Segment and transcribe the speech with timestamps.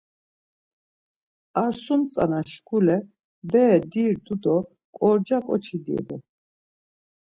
[1.63, 2.97] Ar sum tzana şkule
[3.51, 4.57] bere dirdu do
[4.95, 6.17] ǩorca ǩoçi divu.